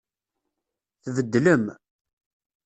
[1.03, 1.65] Tbeddlem.